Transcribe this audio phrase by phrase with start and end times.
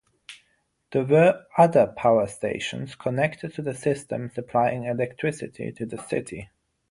[0.93, 6.49] There were other power stations connected to the system supplying electricity to the City.